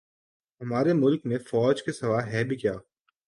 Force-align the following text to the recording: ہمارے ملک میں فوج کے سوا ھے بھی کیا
ہمارے 0.61 0.93
ملک 0.93 1.25
میں 1.25 1.37
فوج 1.49 1.83
کے 1.83 1.91
سوا 1.91 2.19
ھے 2.25 2.43
بھی 2.43 2.55
کیا 2.55 2.73